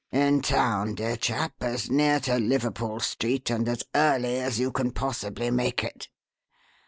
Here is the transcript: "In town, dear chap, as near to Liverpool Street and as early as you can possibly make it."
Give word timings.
"In 0.11 0.41
town, 0.41 0.95
dear 0.95 1.15
chap, 1.15 1.53
as 1.61 1.91
near 1.91 2.19
to 2.21 2.39
Liverpool 2.39 2.99
Street 3.01 3.51
and 3.51 3.69
as 3.69 3.83
early 3.93 4.39
as 4.39 4.59
you 4.59 4.71
can 4.71 4.89
possibly 4.89 5.51
make 5.51 5.83
it." 5.83 6.07